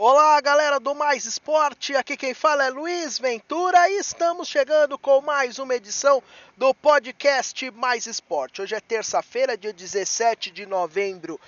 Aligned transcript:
Olá, 0.00 0.40
galera 0.40 0.78
do 0.78 0.94
Mais 0.94 1.24
Esporte. 1.24 1.96
Aqui 1.96 2.16
quem 2.16 2.32
fala 2.32 2.66
é 2.66 2.70
Luiz 2.70 3.18
Ventura 3.18 3.90
e 3.90 3.98
estamos 3.98 4.46
chegando 4.46 4.96
com 4.96 5.20
mais 5.20 5.58
uma 5.58 5.74
edição 5.74 6.22
do 6.56 6.72
podcast 6.72 7.68
Mais 7.72 8.06
Esporte. 8.06 8.62
Hoje 8.62 8.76
é 8.76 8.80
terça-feira, 8.80 9.56
dia 9.56 9.72
17 9.72 10.52
de 10.52 10.66
novembro 10.66 11.40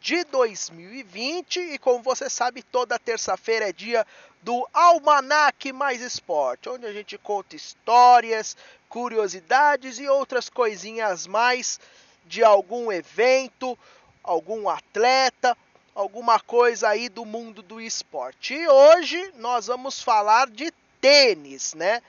de 0.00 0.24
2020 0.24 1.60
e 1.60 1.78
como 1.78 2.02
você 2.02 2.28
sabe, 2.28 2.64
toda 2.64 2.98
terça-feira 2.98 3.68
é 3.68 3.72
dia 3.72 4.04
do 4.42 4.68
Almanac 4.74 5.72
Mais 5.72 6.00
Esporte, 6.00 6.68
onde 6.68 6.84
a 6.84 6.92
gente 6.92 7.16
conta 7.16 7.54
histórias, 7.54 8.56
curiosidades 8.88 10.00
e 10.00 10.08
outras 10.08 10.50
coisinhas 10.50 11.28
mais 11.28 11.78
de 12.26 12.42
algum 12.42 12.90
evento, 12.90 13.78
algum 14.24 14.68
atleta 14.68 15.56
alguma 15.94 16.40
coisa 16.40 16.88
aí 16.88 17.08
do 17.08 17.24
mundo 17.24 17.62
do 17.62 17.80
esporte. 17.80 18.54
E 18.54 18.68
hoje 18.68 19.32
nós 19.36 19.66
vamos 19.66 20.02
falar 20.02 20.48
de 20.50 20.72
tênis, 21.00 21.74
né? 21.74 22.02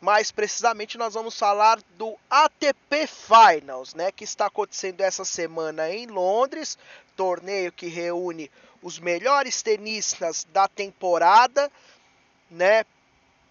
Mais 0.00 0.32
precisamente 0.32 0.96
nós 0.96 1.14
vamos 1.14 1.38
falar 1.38 1.78
do 1.96 2.16
ATP 2.30 3.06
Finals, 3.06 3.94
né, 3.94 4.10
que 4.10 4.24
está 4.24 4.46
acontecendo 4.46 5.02
essa 5.02 5.26
semana 5.26 5.90
em 5.90 6.06
Londres, 6.06 6.78
torneio 7.14 7.70
que 7.70 7.86
reúne 7.86 8.50
os 8.82 8.98
melhores 8.98 9.60
tenistas 9.60 10.46
da 10.52 10.66
temporada, 10.66 11.70
né, 12.50 12.84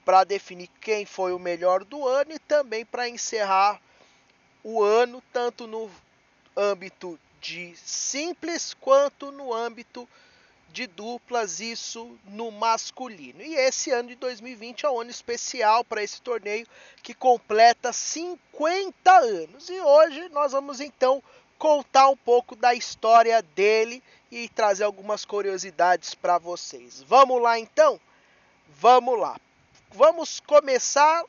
para 0.03 0.23
definir 0.23 0.67
quem 0.81 1.05
foi 1.05 1.33
o 1.33 1.39
melhor 1.39 1.83
do 1.83 2.07
ano 2.07 2.33
e 2.33 2.39
também 2.39 2.83
para 2.83 3.07
encerrar 3.07 3.79
o 4.63 4.81
ano 4.81 5.21
tanto 5.31 5.67
no 5.67 5.89
âmbito 6.57 7.19
de 7.39 7.75
simples 7.75 8.73
quanto 8.73 9.31
no 9.31 9.53
âmbito 9.53 10.07
de 10.71 10.85
duplas, 10.85 11.59
isso 11.59 12.17
no 12.25 12.51
masculino. 12.51 13.41
E 13.41 13.55
esse 13.55 13.91
ano 13.91 14.09
de 14.09 14.15
2020 14.15 14.85
é 14.85 14.89
um 14.89 15.01
ano 15.01 15.09
especial 15.09 15.83
para 15.83 16.03
esse 16.03 16.21
torneio 16.21 16.67
que 17.01 17.13
completa 17.13 17.91
50 17.91 19.11
anos. 19.11 19.69
E 19.69 19.79
hoje 19.81 20.29
nós 20.29 20.51
vamos 20.51 20.79
então 20.79 21.23
contar 21.57 22.07
um 22.09 22.17
pouco 22.17 22.55
da 22.55 22.73
história 22.73 23.41
dele 23.41 24.03
e 24.31 24.47
trazer 24.49 24.83
algumas 24.83 25.25
curiosidades 25.25 26.13
para 26.13 26.37
vocês. 26.37 27.01
Vamos 27.01 27.41
lá 27.41 27.59
então? 27.59 27.99
Vamos 28.67 29.19
lá. 29.19 29.39
Vamos 29.91 30.39
começar 30.39 31.23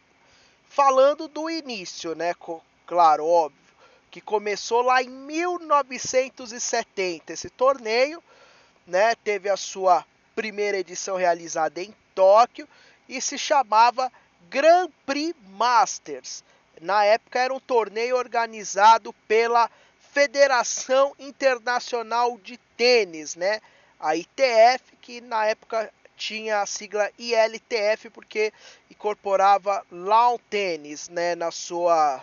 falando 0.69 1.27
do 1.27 1.49
início, 1.49 2.15
né? 2.15 2.35
Claro, 2.87 3.27
óbvio 3.27 3.60
que 4.11 4.21
começou 4.21 4.83
lá 4.83 5.03
em 5.03 5.09
1970. 5.09 7.33
Esse 7.33 7.49
torneio, 7.49 8.23
né, 8.87 9.15
teve 9.15 9.49
a 9.49 9.57
sua 9.57 10.05
primeira 10.35 10.79
edição 10.79 11.17
realizada 11.17 11.81
em 11.81 11.95
Tóquio 12.15 12.69
e 13.09 13.19
se 13.21 13.39
chamava 13.39 14.13
Grand 14.49 14.91
Prix 15.07 15.35
Masters. 15.51 16.43
Na 16.81 17.05
época 17.05 17.39
era 17.39 17.55
um 17.55 17.61
torneio 17.61 18.17
organizado 18.17 19.13
pela 19.29 19.71
Federação 20.13 21.15
Internacional 21.19 22.39
de 22.39 22.57
Tênis, 22.77 23.37
né? 23.37 23.61
A 23.99 24.17
ITF, 24.17 24.97
que 25.01 25.21
na 25.21 25.47
época 25.47 25.93
tinha 26.17 26.61
a 26.61 26.67
sigla 26.67 27.11
ILTF 27.19 28.11
porque 28.11 28.53
incorporava 28.91 29.85
lawn 29.91 30.39
tênis, 30.51 31.09
né, 31.09 31.35
na 31.35 31.51
sua 31.51 32.23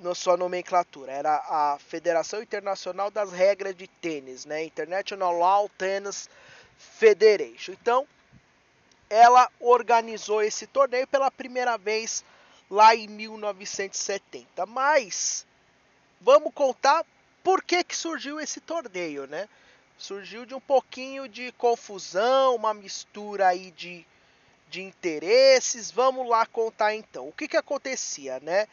na 0.00 0.14
sua 0.14 0.36
nomenclatura. 0.36 1.12
Era 1.12 1.36
a 1.48 1.78
Federação 1.78 2.42
Internacional 2.42 3.10
das 3.10 3.32
Regras 3.32 3.74
de 3.76 3.86
Tênis, 3.86 4.44
né? 4.44 4.64
International 4.64 5.32
Lawn 5.32 5.68
Tennis 5.78 6.28
Federation. 6.76 7.72
Então, 7.72 8.06
ela 9.08 9.50
organizou 9.60 10.42
esse 10.42 10.66
torneio 10.66 11.06
pela 11.06 11.30
primeira 11.30 11.76
vez 11.76 12.24
lá 12.70 12.94
em 12.94 13.08
1970. 13.08 14.64
Mas 14.66 15.46
vamos 16.20 16.52
contar 16.54 17.04
por 17.42 17.62
que, 17.62 17.82
que 17.84 17.96
surgiu 17.96 18.40
esse 18.40 18.60
torneio, 18.60 19.26
né? 19.26 19.48
Surgiu 19.98 20.46
de 20.46 20.54
um 20.54 20.60
pouquinho 20.60 21.28
de 21.28 21.52
confusão, 21.52 22.54
uma 22.54 22.72
mistura 22.72 23.48
aí 23.48 23.70
de, 23.72 24.06
de 24.68 24.80
interesses. 24.80 25.90
Vamos 25.90 26.26
lá 26.26 26.46
contar 26.46 26.94
então. 26.94 27.28
O 27.28 27.32
que, 27.32 27.46
que 27.48 27.56
acontecia, 27.56 28.40
né? 28.40 28.66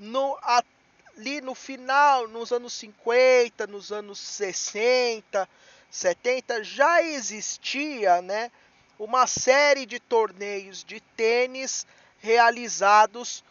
No, 0.00 0.38
ali 0.42 1.42
no 1.42 1.54
final, 1.54 2.26
nos 2.26 2.50
anos 2.50 2.72
50, 2.72 3.66
nos 3.66 3.92
anos 3.92 4.18
60, 4.18 5.46
70, 5.90 6.64
já 6.64 7.02
existia 7.02 8.22
né, 8.22 8.50
uma 8.98 9.26
série 9.26 9.84
de 9.84 10.00
torneios 10.00 10.82
de 10.82 11.00
tênis 11.00 11.86
realizados 12.18 13.44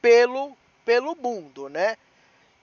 pelo, 0.00 0.56
pelo 0.84 1.16
mundo, 1.16 1.68
né? 1.68 1.96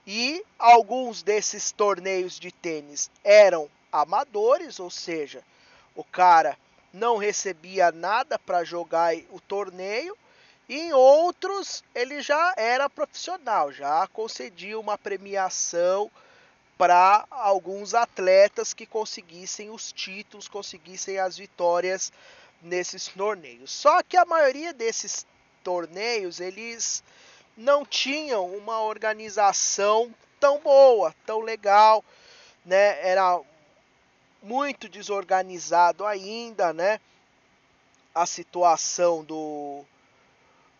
E 0.06 0.44
alguns 0.58 1.22
desses 1.22 1.70
torneios 1.70 2.38
de 2.38 2.50
tênis 2.50 3.10
eram 3.22 3.70
amadores, 3.90 4.78
ou 4.78 4.90
seja, 4.90 5.42
o 5.94 6.04
cara 6.04 6.58
não 6.92 7.16
recebia 7.16 7.90
nada 7.90 8.38
para 8.38 8.64
jogar 8.64 9.14
o 9.30 9.40
torneio 9.40 10.16
em 10.68 10.92
outros, 10.92 11.84
ele 11.94 12.22
já 12.22 12.54
era 12.56 12.88
profissional, 12.88 13.70
já 13.70 14.06
concedia 14.08 14.78
uma 14.78 14.96
premiação 14.96 16.10
para 16.78 17.26
alguns 17.30 17.94
atletas 17.94 18.72
que 18.72 18.86
conseguissem 18.86 19.70
os 19.70 19.92
títulos, 19.92 20.48
conseguissem 20.48 21.18
as 21.18 21.36
vitórias 21.36 22.12
nesses 22.62 23.08
torneios. 23.08 23.70
Só 23.70 24.02
que 24.02 24.16
a 24.16 24.24
maioria 24.24 24.72
desses 24.72 25.26
torneios, 25.62 26.40
eles 26.40 27.04
não 27.56 27.84
tinham 27.84 28.46
uma 28.56 28.80
organização 28.80 30.12
tão 30.40 30.58
boa, 30.60 31.14
tão 31.24 31.40
legal, 31.40 32.04
né? 32.64 33.06
Era 33.06 33.40
muito 34.42 34.88
desorganizado 34.88 36.04
ainda, 36.04 36.72
né? 36.72 37.00
A 38.14 38.26
situação 38.26 39.22
do 39.24 39.84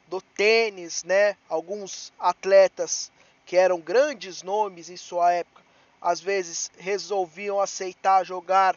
do 0.09 0.21
tênis, 0.21 1.05
né? 1.05 1.37
Alguns 1.49 2.13
atletas 2.19 3.11
que 3.47 3.57
eram 3.57 3.81
grandes 3.81 4.43
nomes 4.43 4.89
em 4.89 4.97
sua 4.97 5.33
época, 5.33 5.63
às 6.01 6.21
vezes 6.21 6.71
resolviam 6.79 7.61
aceitar 7.61 8.25
jogar 8.25 8.77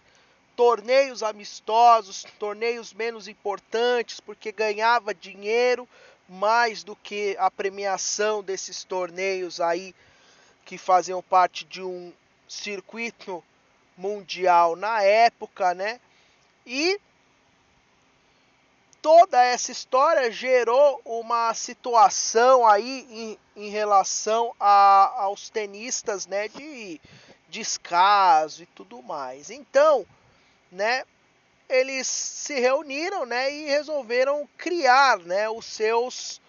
torneios 0.55 1.21
amistosos, 1.21 2.25
torneios 2.39 2.93
menos 2.93 3.27
importantes, 3.27 4.19
porque 4.19 4.51
ganhava 4.51 5.13
dinheiro 5.13 5.87
mais 6.27 6.83
do 6.83 6.95
que 6.95 7.35
a 7.39 7.49
premiação 7.49 8.43
desses 8.43 8.83
torneios 8.83 9.61
aí 9.61 9.93
que 10.65 10.77
faziam 10.77 11.21
parte 11.21 11.63
de 11.63 11.81
um 11.81 12.11
circuito 12.47 13.43
mundial 13.97 14.75
na 14.75 15.01
época, 15.01 15.73
né? 15.73 15.99
E 16.65 16.99
toda 19.01 19.43
essa 19.43 19.71
história 19.71 20.31
gerou 20.31 21.01
uma 21.05 21.53
situação 21.53 22.67
aí 22.67 23.07
em, 23.09 23.39
em 23.55 23.69
relação 23.69 24.53
a, 24.59 25.21
aos 25.21 25.49
tenistas, 25.49 26.25
né, 26.27 26.47
de 26.47 26.99
descaso 27.49 28.63
e 28.63 28.65
tudo 28.67 29.01
mais. 29.01 29.49
Então, 29.49 30.05
né, 30.71 31.03
eles 31.69 32.07
se 32.07 32.59
reuniram, 32.59 33.25
né, 33.25 33.51
e 33.51 33.65
resolveram 33.65 34.47
criar, 34.57 35.19
né, 35.19 35.49
os 35.49 35.65
seus 35.65 36.41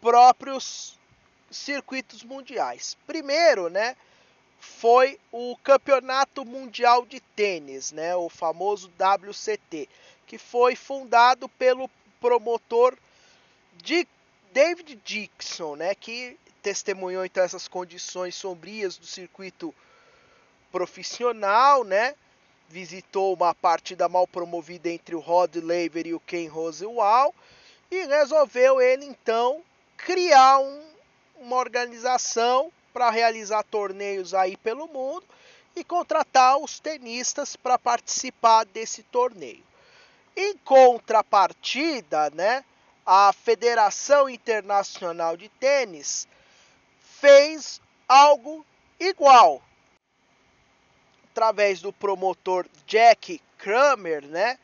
próprios 0.00 0.98
circuitos 1.50 2.22
mundiais. 2.22 2.96
Primeiro, 3.06 3.68
né, 3.68 3.96
foi 4.60 5.18
o 5.32 5.56
Campeonato 5.62 6.44
Mundial 6.44 7.06
de 7.06 7.20
Tênis, 7.20 7.92
né, 7.92 8.14
o 8.14 8.28
famoso 8.28 8.90
WCT 8.98 9.88
que 10.28 10.36
foi 10.38 10.76
fundado 10.76 11.48
pelo 11.48 11.90
promotor 12.20 12.96
de 13.82 14.06
David 14.52 15.00
Dixon, 15.02 15.76
né, 15.76 15.94
que 15.94 16.38
testemunhou 16.62 17.24
então 17.24 17.42
essas 17.42 17.66
condições 17.66 18.34
sombrias 18.34 18.98
do 18.98 19.06
circuito 19.06 19.74
profissional, 20.70 21.82
né? 21.82 22.14
Visitou 22.68 23.32
uma 23.32 23.54
partida 23.54 24.06
mal 24.08 24.26
promovida 24.26 24.90
entre 24.90 25.14
o 25.14 25.20
Rod 25.20 25.56
Laver 25.56 26.06
e 26.06 26.14
o 26.14 26.20
Ken 26.20 26.46
Rosewall 26.48 27.34
e 27.90 28.04
resolveu 28.04 28.82
ele 28.82 29.06
então 29.06 29.62
criar 29.96 30.58
um, 30.58 30.82
uma 31.40 31.56
organização 31.56 32.70
para 32.92 33.08
realizar 33.08 33.62
torneios 33.62 34.34
aí 34.34 34.56
pelo 34.58 34.86
mundo 34.88 35.24
e 35.74 35.82
contratar 35.82 36.58
os 36.58 36.78
tenistas 36.78 37.56
para 37.56 37.78
participar 37.78 38.66
desse 38.66 39.02
torneio. 39.04 39.67
Em 40.40 40.56
contrapartida, 40.58 42.30
né, 42.30 42.64
a 43.04 43.32
Federação 43.32 44.30
Internacional 44.30 45.36
de 45.36 45.48
Tênis 45.48 46.28
fez 47.00 47.80
algo 48.06 48.64
igual. 49.00 49.60
Através 51.32 51.80
do 51.80 51.92
promotor 51.92 52.68
Jack 52.86 53.42
Kramer, 53.58 54.24
né? 54.28 54.60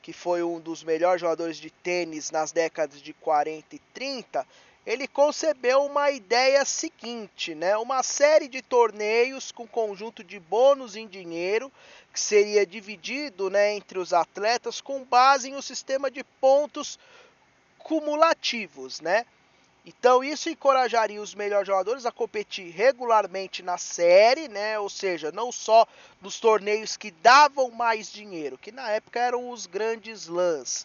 Que 0.00 0.12
foi 0.12 0.44
um 0.44 0.60
dos 0.60 0.84
melhores 0.84 1.20
jogadores 1.20 1.56
de 1.56 1.70
tênis 1.70 2.30
nas 2.30 2.52
décadas 2.52 3.02
de 3.02 3.12
40 3.12 3.74
e 3.74 3.78
30, 3.92 4.46
ele 4.90 5.06
concebeu 5.06 5.84
uma 5.84 6.10
ideia 6.10 6.64
seguinte, 6.64 7.54
né? 7.54 7.76
Uma 7.76 8.02
série 8.02 8.48
de 8.48 8.60
torneios 8.60 9.52
com 9.52 9.64
conjunto 9.64 10.24
de 10.24 10.40
bônus 10.40 10.96
em 10.96 11.06
dinheiro 11.06 11.70
que 12.12 12.18
seria 12.18 12.66
dividido, 12.66 13.48
né, 13.48 13.72
entre 13.72 14.00
os 14.00 14.12
atletas 14.12 14.80
com 14.80 15.04
base 15.04 15.48
em 15.48 15.54
um 15.54 15.62
sistema 15.62 16.10
de 16.10 16.24
pontos 16.24 16.98
cumulativos, 17.78 19.00
né? 19.00 19.24
Então 19.86 20.24
isso 20.24 20.50
encorajaria 20.50 21.22
os 21.22 21.36
melhores 21.36 21.68
jogadores 21.68 22.04
a 22.04 22.10
competir 22.10 22.72
regularmente 22.72 23.62
na 23.62 23.78
série, 23.78 24.48
né? 24.48 24.76
Ou 24.80 24.90
seja, 24.90 25.30
não 25.30 25.52
só 25.52 25.86
nos 26.20 26.40
torneios 26.40 26.96
que 26.96 27.12
davam 27.12 27.70
mais 27.70 28.10
dinheiro, 28.12 28.58
que 28.58 28.72
na 28.72 28.90
época 28.90 29.20
eram 29.20 29.50
os 29.50 29.66
grandes 29.66 30.26
lãs, 30.26 30.84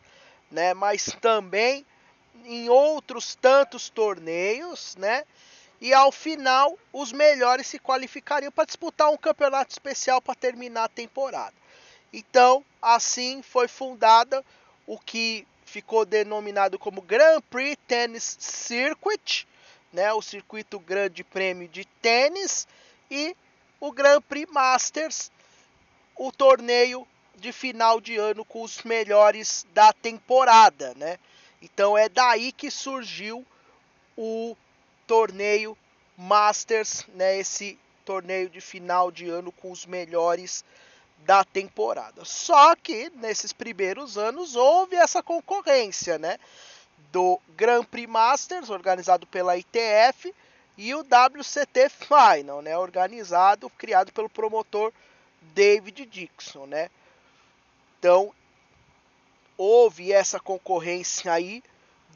né? 0.52 0.75
Mas 0.75 1.06
também 1.19 1.84
em 2.43 2.69
outros 2.69 3.35
tantos 3.35 3.89
torneios, 3.89 4.95
né? 4.97 5.23
E 5.79 5.93
ao 5.93 6.11
final, 6.11 6.77
os 6.91 7.11
melhores 7.11 7.67
se 7.67 7.79
qualificariam 7.79 8.51
para 8.51 8.65
disputar 8.65 9.09
um 9.09 9.17
campeonato 9.17 9.71
especial 9.71 10.21
para 10.21 10.35
terminar 10.35 10.85
a 10.85 10.89
temporada. 10.89 11.53
Então, 12.13 12.63
assim 12.81 13.41
foi 13.41 13.67
fundada 13.67 14.43
o 14.87 14.97
que 14.97 15.45
ficou 15.65 16.05
denominado 16.05 16.79
como 16.79 17.01
Grand 17.01 17.41
Prix 17.49 17.77
Tennis 17.87 18.37
Circuit, 18.39 19.47
né, 19.91 20.13
o 20.13 20.21
circuito 20.21 20.79
Grande 20.79 21.23
Prêmio 21.23 21.67
de 21.67 21.85
tênis, 22.01 22.67
e 23.09 23.35
o 23.79 23.91
Grand 23.91 24.21
Prix 24.21 24.49
Masters, 24.51 25.31
o 26.15 26.31
torneio 26.31 27.05
de 27.35 27.51
final 27.51 27.99
de 27.99 28.15
ano 28.15 28.45
com 28.45 28.61
os 28.61 28.83
melhores 28.83 29.65
da 29.73 29.91
temporada, 29.91 30.93
né? 30.95 31.19
Então 31.62 31.98
é 31.98 32.07
daí 32.10 32.52
que 32.52 32.69
surgiu 32.69 33.46
o 34.18 34.56
torneio 35.07 35.78
Masters, 36.18 37.06
né, 37.13 37.38
esse 37.38 37.78
torneio 38.06 38.50
de 38.50 38.62
final 38.62 39.12
de 39.12 39.30
ano 39.30 39.52
com 39.52 39.72
os 39.72 39.86
melhores 39.86 40.63
da 41.25 41.44
temporada. 41.44 42.24
Só 42.24 42.75
que 42.75 43.12
nesses 43.16 43.52
primeiros 43.52 44.18
anos 44.18 44.56
houve 44.56 44.96
essa 44.96 45.24
concorrência, 45.24 46.18
né? 46.18 46.38
Do 47.12 47.40
Grand 47.56 47.84
Prix 47.84 48.07
Masters, 48.07 48.69
organizado 48.69 49.25
pela 49.28 49.57
ITF, 49.57 50.34
e 50.78 50.94
o 50.94 51.00
WCT 51.00 51.90
Final, 51.90 52.62
né? 52.62 52.78
Organizado, 52.78 53.69
criado 53.72 54.12
pelo 54.12 54.30
promotor 54.30 54.94
David 55.54 56.06
Dixon, 56.06 56.68
né? 56.68 56.90
Então 57.98 58.34
houve 59.57 60.12
essa 60.12 60.40
concorrência 60.40 61.31
aí 61.31 61.63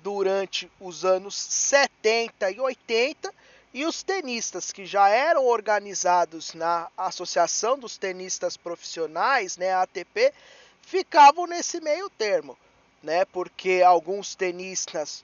durante 0.01 0.71
os 0.79 1.05
anos 1.05 1.35
70 1.35 2.51
e 2.51 2.59
80 2.59 3.33
e 3.73 3.85
os 3.85 4.01
tenistas 4.01 4.71
que 4.71 4.85
já 4.85 5.09
eram 5.09 5.45
organizados 5.45 6.53
na 6.53 6.89
Associação 6.97 7.77
dos 7.77 7.97
Tenistas 7.97 8.57
Profissionais, 8.57 9.57
né, 9.57 9.73
ATP, 9.73 10.33
ficavam 10.81 11.45
nesse 11.45 11.79
meio 11.79 12.09
termo, 12.09 12.57
né? 13.03 13.25
Porque 13.25 13.83
alguns 13.85 14.33
tenistas 14.33 15.23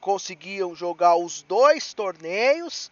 conseguiam 0.00 0.74
jogar 0.74 1.16
os 1.16 1.42
dois 1.42 1.92
torneios, 1.92 2.90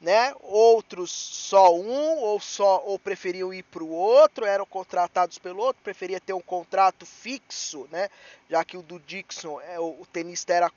né? 0.00 0.34
Outros 0.40 1.10
só 1.10 1.74
um 1.74 2.18
ou 2.18 2.40
só 2.40 2.82
ou 2.84 2.98
preferiam 2.98 3.52
ir 3.52 3.62
para 3.62 3.82
o 3.82 3.90
outro, 3.90 4.44
eram 4.44 4.66
contratados 4.66 5.38
pelo 5.38 5.62
outro, 5.62 5.82
preferia 5.82 6.20
ter 6.20 6.32
um 6.32 6.40
contrato 6.40 7.06
fixo, 7.06 7.88
né? 7.90 8.08
Já 8.48 8.64
que 8.64 8.76
o 8.76 8.82
do 8.82 8.98
Dixon, 9.00 9.60
é, 9.60 9.80
o, 9.80 10.00
o 10.00 10.06
tenista 10.12 10.52
era 10.52 10.70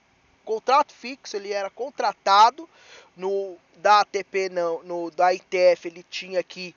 contrato 0.45 0.93
fixo, 0.93 1.35
ele 1.35 1.51
era 1.51 1.69
contratado 1.69 2.67
no 3.15 3.57
da 3.75 4.01
ATP 4.01 4.49
não, 4.49 4.83
no 4.83 5.11
da 5.11 5.33
ITF 5.33 5.87
ele 5.87 6.03
tinha 6.09 6.41
que 6.43 6.75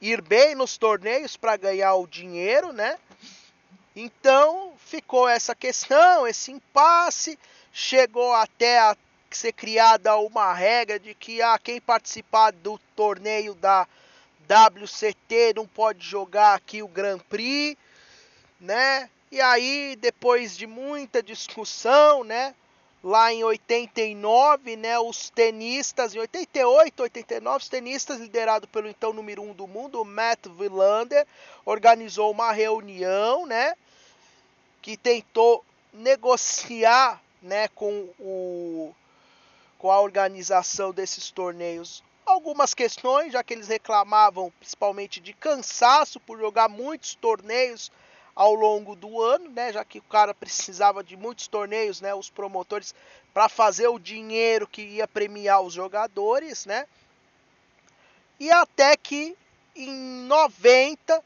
ir 0.00 0.20
bem 0.22 0.54
nos 0.54 0.76
torneios 0.76 1.36
para 1.36 1.56
ganhar 1.56 1.94
o 1.94 2.06
dinheiro, 2.06 2.72
né? 2.72 2.98
Então 3.94 4.72
ficou 4.78 5.28
essa 5.28 5.54
questão, 5.54 6.26
esse 6.26 6.50
impasse, 6.50 7.38
chegou 7.72 8.32
até 8.32 8.78
a 8.78 8.96
ser 9.36 9.52
criada 9.52 10.16
uma 10.16 10.52
regra 10.52 10.98
de 10.98 11.14
que 11.14 11.40
ah, 11.42 11.58
quem 11.58 11.80
participar 11.80 12.52
do 12.52 12.78
torneio 12.94 13.54
da 13.54 13.86
WCT 14.48 15.54
não 15.56 15.66
pode 15.66 16.04
jogar 16.04 16.54
aqui 16.54 16.82
o 16.82 16.88
Grand 16.88 17.18
Prix, 17.18 17.76
né? 18.60 19.08
E 19.30 19.40
aí, 19.40 19.96
depois 19.96 20.56
de 20.56 20.66
muita 20.66 21.22
discussão, 21.22 22.22
né? 22.22 22.54
lá 23.02 23.32
em 23.32 23.42
89, 23.42 24.76
né, 24.76 24.98
os 24.98 25.28
tenistas, 25.28 26.14
em 26.14 26.20
88, 26.20 27.02
89, 27.02 27.56
os 27.56 27.68
tenistas 27.68 28.20
liderados 28.20 28.68
pelo 28.70 28.88
então 28.88 29.12
número 29.12 29.42
1 29.42 29.50
um 29.50 29.52
do 29.52 29.66
mundo, 29.66 30.04
Matt 30.04 30.46
Wilander, 30.46 31.26
organizou 31.64 32.30
uma 32.30 32.52
reunião, 32.52 33.44
né, 33.44 33.74
que 34.80 34.96
tentou 34.96 35.64
negociar, 35.92 37.20
né, 37.42 37.66
com 37.68 38.08
o 38.20 38.94
com 39.82 39.90
a 39.90 40.00
organização 40.00 40.92
desses 40.92 41.32
torneios 41.32 42.04
algumas 42.24 42.72
questões, 42.72 43.32
já 43.32 43.42
que 43.42 43.52
eles 43.52 43.66
reclamavam 43.66 44.52
principalmente 44.60 45.18
de 45.18 45.32
cansaço 45.32 46.20
por 46.20 46.38
jogar 46.38 46.68
muitos 46.68 47.16
torneios 47.16 47.90
ao 48.32 48.54
longo 48.54 48.94
do 48.94 49.20
ano, 49.20 49.50
né? 49.50 49.72
Já 49.72 49.84
que 49.84 49.98
o 49.98 50.02
cara 50.02 50.32
precisava 50.32 51.02
de 51.02 51.16
muitos 51.16 51.48
torneios, 51.48 52.00
né? 52.00 52.14
Os 52.14 52.30
promotores 52.30 52.94
para 53.34 53.48
fazer 53.48 53.88
o 53.88 53.98
dinheiro 53.98 54.68
que 54.68 54.82
ia 54.82 55.08
premiar 55.08 55.60
os 55.60 55.74
jogadores, 55.74 56.64
né? 56.64 56.86
E 58.38 58.52
até 58.52 58.96
que 58.96 59.36
em 59.74 59.90
90, 60.28 61.20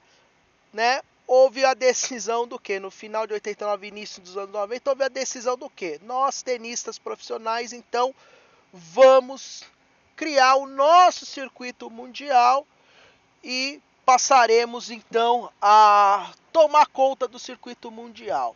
né? 0.73 1.03
Houve 1.27 1.63
a 1.63 1.75
decisão 1.75 2.49
do 2.49 2.59
que? 2.59 2.81
No 2.81 2.91
final 2.91 3.27
de 3.27 3.35
89, 3.35 3.87
início 3.87 4.23
dos 4.23 4.35
anos 4.39 4.53
90, 4.53 4.91
houve 4.91 5.05
a 5.05 5.09
decisão 5.09 5.59
do 5.59 5.69
que? 5.69 6.01
Nós, 6.05 6.41
tenistas 6.41 6.99
profissionais, 6.99 7.75
então 7.75 8.15
vamos 8.77 9.65
criar 10.15 10.57
o 10.57 10.67
nosso 10.67 11.25
circuito 11.25 11.91
mundial 11.91 12.67
e 13.43 13.81
passaremos 14.05 14.91
então 14.91 15.51
a 15.61 16.33
tomar 16.53 16.87
conta 16.87 17.27
do 17.27 17.39
circuito 17.39 17.91
mundial, 17.91 18.55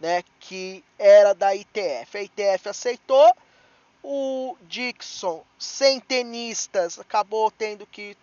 né, 0.00 0.22
que 0.38 0.84
era 0.98 1.34
da 1.34 1.54
ITF. 1.54 2.18
A 2.18 2.22
ITF 2.22 2.68
aceitou, 2.68 3.36
o 4.02 4.56
Dixon, 4.62 5.44
sem 5.58 6.00
tenistas, 6.00 6.98
acabou 6.98 7.50
tendo 7.50 7.86
que 7.86 8.16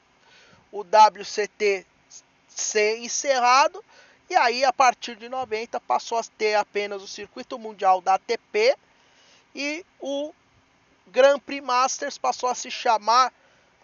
o 0.71 0.81
WCT 0.81 1.85
ser 2.47 2.99
encerrado, 2.99 3.83
e 4.29 4.35
aí 4.35 4.63
a 4.63 4.71
partir 4.71 5.15
de 5.15 5.27
90 5.27 5.79
passou 5.81 6.17
a 6.17 6.23
ter 6.37 6.55
apenas 6.55 7.01
o 7.01 7.07
circuito 7.07 7.57
mundial 7.57 8.01
da 8.01 8.15
ATP 8.15 8.77
e 9.55 9.85
Grand 11.29 11.39
Prix 11.39 11.63
Masters 11.63 12.17
passou 12.17 12.49
a 12.49 12.55
se 12.55 12.71
chamar 12.71 13.31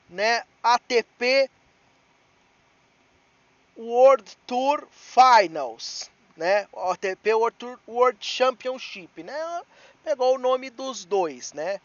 né, 0.10 0.44
ATP 0.64 1.50
World 3.78 4.36
Tour 4.48 4.88
Finals, 4.90 6.10
né? 6.36 6.68
ATP 6.76 7.34
World 7.36 7.58
Tour 7.58 7.80
World 7.88 8.26
Championship, 8.26 9.22
né? 9.22 9.62
Pegou 10.04 10.36
o 10.36 10.40
nome 10.40 10.72
dos 10.72 11.06
dois, 11.06 11.54
né? 11.54 11.80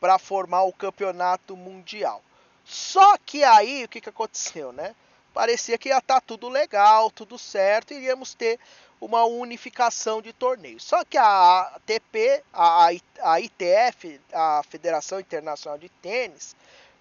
Para 0.00 0.18
formar 0.18 0.64
o 0.64 0.72
campeonato 0.72 1.56
mundial. 1.56 2.22
Só 2.64 3.16
que 3.18 3.44
aí 3.44 3.84
o 3.84 3.88
que, 3.88 4.00
que 4.00 4.08
aconteceu, 4.08 4.72
né? 4.72 4.94
Parecia 5.32 5.78
que 5.78 5.90
ia 5.90 5.98
estar 5.98 6.14
tá 6.14 6.20
tudo 6.20 6.48
legal, 6.48 7.12
tudo 7.12 7.38
certo, 7.38 7.94
iríamos 7.94 8.34
ter 8.34 8.58
uma 9.00 9.24
unificação 9.24 10.20
de 10.20 10.32
torneios. 10.32 10.84
Só 10.84 11.04
que 11.04 11.16
a 11.16 11.72
ATP, 11.76 12.42
a, 12.52 13.40
ITF, 13.40 14.20
a 14.32 14.62
Federação 14.68 15.20
Internacional 15.20 15.78
de 15.78 15.88
Tênis, 15.88 16.56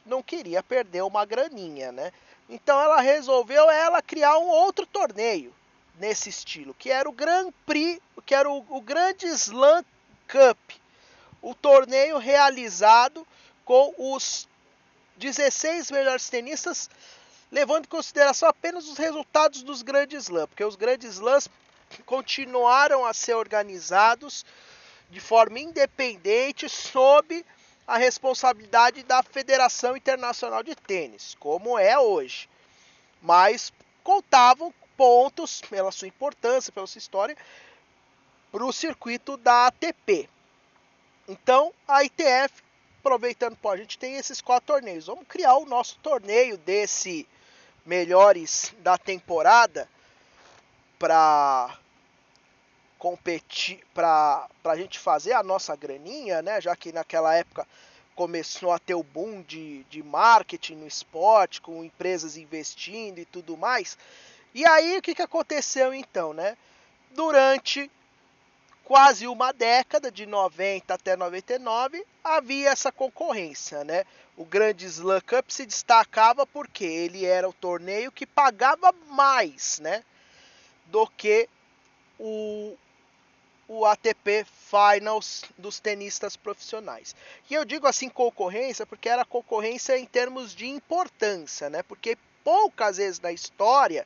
não 0.06 0.24
queria 0.24 0.64
perder 0.64 1.04
uma 1.04 1.26
graninha, 1.26 1.92
né? 1.92 2.12
Então 2.50 2.80
ela 2.82 3.02
resolveu 3.02 3.70
ela 3.70 4.02
criar 4.02 4.38
um 4.38 4.48
outro 4.48 4.86
torneio 4.86 5.54
nesse 6.00 6.30
estilo, 6.30 6.74
que 6.74 6.90
era 6.90 7.10
o 7.10 7.12
Grand 7.12 7.52
Prix, 7.66 8.02
que 8.26 8.34
era 8.34 8.50
o, 8.50 8.60
o 8.70 8.84
Slam 9.24 9.84
Cup, 10.28 10.58
o 11.42 11.54
torneio 11.54 12.18
realizado 12.18 13.28
com 13.66 13.94
os 13.98 14.48
16 15.18 15.92
melhores 15.92 16.30
tenistas, 16.30 16.90
levando 17.52 17.86
em 17.86 17.90
consideração 17.90 18.48
apenas 18.48 18.88
os 18.88 18.98
resultados 18.98 19.64
dos 19.64 19.82
grandes 19.82 20.24
slams, 20.26 20.50
porque 20.50 20.64
os 20.64 20.76
grandes 20.76 21.16
slams 21.16 21.50
continuaram 22.06 23.06
a 23.06 23.14
ser 23.14 23.36
organizados 23.36 24.46
de 25.10 25.20
forma 25.20 25.60
independente 25.60 26.68
sob 26.68 27.46
a 27.86 27.98
responsabilidade 27.98 29.04
da 29.04 29.24
Federação 29.24 29.96
Internacional 29.96 30.62
de 30.62 30.76
Tênis, 30.76 31.36
como 31.40 31.80
é 31.80 31.98
hoje. 31.98 32.50
Mas 33.22 33.72
contavam 34.04 34.74
pontos 34.98 35.62
pela 35.62 35.92
sua 35.92 36.08
importância, 36.08 36.74
pela 36.74 36.88
sua 36.88 37.00
história, 37.00 37.38
para 38.52 38.66
o 38.66 38.74
circuito 38.74 39.38
da 39.38 39.68
ATP. 39.68 40.30
Então 41.28 41.74
a 41.88 42.04
ITF, 42.04 42.64
aproveitando, 43.00 43.56
pô, 43.56 43.70
a 43.70 43.78
gente 43.78 43.98
tem 43.98 44.16
esses 44.16 44.42
quatro 44.42 44.68
torneios, 44.68 45.08
vamos 45.08 45.26
criar 45.28 45.56
o 45.58 45.66
nosso 45.66 45.98
torneio 46.00 46.58
desse 46.58 47.28
melhores 47.86 48.74
da 48.80 48.98
temporada 48.98 49.90
para 51.00 51.78
competir, 52.98 53.80
para 53.94 54.48
a 54.64 54.76
gente 54.76 55.00
fazer 55.00 55.34
a 55.34 55.44
nossa 55.44 55.76
graninha, 55.76 56.42
né? 56.42 56.60
Já 56.60 56.76
que 56.76 56.92
naquela 56.92 57.34
época 57.36 57.68
começou 58.16 58.72
a 58.72 58.80
ter 58.80 58.96
o 58.96 59.04
boom 59.04 59.44
de, 59.44 59.84
de 59.86 60.02
marketing 60.02 60.76
no 60.76 60.88
esporte, 60.88 61.62
com 61.62 61.84
empresas 61.84 62.36
investindo 62.36 63.20
e 63.20 63.26
tudo 63.26 63.56
mais. 63.56 63.98
E 64.56 64.66
aí 64.66 64.98
o 64.98 65.02
que, 65.02 65.14
que 65.14 65.22
aconteceu 65.22 65.94
então, 65.94 66.34
né? 66.34 66.58
Durante 67.12 67.92
quase 68.84 69.28
uma 69.28 69.52
década, 69.52 70.10
de 70.10 70.26
90 70.26 70.94
até 70.94 71.16
99, 71.16 72.04
havia 72.24 72.70
essa 72.70 72.92
concorrência, 72.92 73.84
né? 73.84 74.06
O 74.36 74.46
Grande 74.46 74.86
Slam 74.86 75.22
Cup 75.22 75.50
se 75.50 75.66
destacava 75.66 76.48
porque 76.48 76.86
ele 76.86 77.26
era 77.26 77.48
o 77.48 77.54
torneio 77.54 78.12
que 78.12 78.26
pagava 78.26 78.94
mais, 79.10 79.80
né? 79.80 80.04
Do 80.88 81.08
que 81.08 81.48
o, 82.20 82.76
o 83.68 83.86
ATP 83.86 84.46
Finals 84.46 85.44
dos 85.58 85.80
tenistas 85.80 86.36
profissionais. 86.36 87.16
E 87.50 87.54
eu 87.54 87.64
digo 87.64 87.88
assim 87.88 88.10
concorrência 88.10 88.86
porque 88.86 89.10
era 89.10 89.26
concorrência 89.26 89.98
em 89.98 90.06
termos 90.06 90.54
de 90.56 90.68
importância, 90.68 91.70
né? 91.70 91.84
Porque 91.84 92.18
poucas 92.44 92.98
vezes 92.98 93.20
na 93.20 93.32
história 93.32 94.06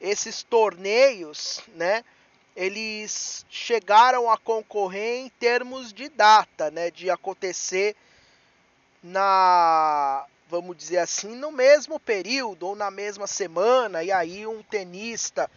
esses 0.00 0.42
torneios, 0.42 1.60
né, 1.76 2.04
eles 2.56 3.46
chegaram 3.48 4.28
a 4.28 4.36
concorrer 4.36 5.20
em 5.20 5.28
termos 5.28 5.92
de 5.92 6.08
data, 6.08 6.70
né, 6.72 6.90
de 6.90 7.08
acontecer 7.08 7.96
na, 9.02 10.26
vamos 10.48 10.76
dizer 10.76 10.98
assim, 10.98 11.34
no 11.36 11.52
mesmo 11.52 11.98
período 12.00 12.68
ou 12.68 12.76
na 12.76 12.90
mesma 12.90 13.26
semana, 13.26 14.02
e 14.02 14.10
aí 14.12 14.46
um 14.46 14.62
tenista 14.62 15.50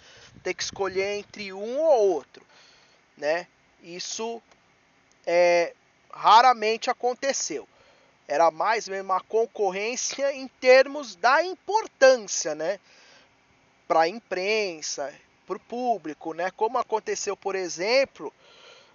ter 0.43 0.53
que 0.53 0.63
escolher 0.63 1.17
entre 1.19 1.51
um 1.53 1.79
ou 1.79 2.09
outro 2.13 2.45
né? 3.17 3.47
Isso 3.81 4.41
é, 5.25 5.73
raramente 6.11 6.89
aconteceu. 6.89 7.67
Era 8.27 8.49
mais 8.49 8.87
mesmo 8.87 9.11
uma 9.11 9.21
concorrência 9.21 10.33
em 10.33 10.47
termos 10.47 11.15
da 11.15 11.43
importância, 11.43 12.55
né? 12.55 12.79
Para 13.87 14.01
a 14.01 14.07
imprensa, 14.07 15.13
para 15.45 15.57
o 15.57 15.59
público, 15.59 16.33
né? 16.33 16.49
Como 16.51 16.77
aconteceu, 16.77 17.37
por 17.37 17.55
exemplo, 17.55 18.33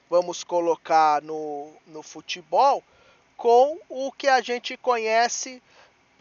vamos 0.09 0.42
colocar 0.42 1.23
no, 1.23 1.73
no 1.87 2.02
futebol, 2.02 2.82
com 3.37 3.78
o 3.88 4.11
que 4.12 4.28
a 4.28 4.40
gente 4.40 4.76
conhece, 4.76 5.62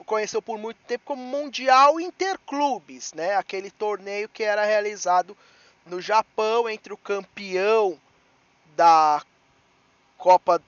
conheceu 0.06 0.41
por 0.41 0.58
muito 0.58 0.79
tempo 0.86 1.03
como 1.06 1.22
Mundial 1.22 2.00
Interclubes, 2.00 3.13
né? 3.13 3.36
Aquele 3.36 3.70
torneio 3.72 4.29
que 4.29 4.44
era 4.44 4.65
realizado 4.65 5.36
no 5.86 6.01
Japão 6.01 6.70
entre 6.70 6.94
o 6.94 6.98
campeão 6.98 8.00
da 8.75 9.24
Copa 10.18 10.62